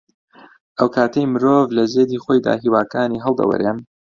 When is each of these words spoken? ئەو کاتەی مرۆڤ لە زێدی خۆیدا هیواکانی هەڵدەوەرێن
ئەو 0.77 0.87
کاتەی 0.95 1.25
مرۆڤ 1.33 1.67
لە 1.77 1.83
زێدی 1.93 2.21
خۆیدا 2.23 2.53
هیواکانی 2.63 3.23
هەڵدەوەرێن 3.25 3.77